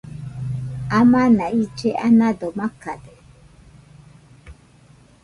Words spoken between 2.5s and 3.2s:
makade